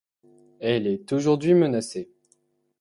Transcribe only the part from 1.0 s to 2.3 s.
aujourd'hui menacée.